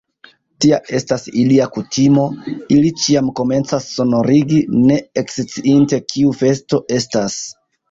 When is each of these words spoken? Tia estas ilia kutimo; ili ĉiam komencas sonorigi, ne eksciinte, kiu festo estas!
Tia 0.63 0.77
estas 0.99 1.25
ilia 1.41 1.67
kutimo; 1.75 2.23
ili 2.77 2.89
ĉiam 3.03 3.29
komencas 3.41 3.87
sonorigi, 3.99 4.65
ne 4.89 4.99
eksciinte, 5.25 6.03
kiu 6.15 6.35
festo 6.43 6.83
estas! 7.01 7.41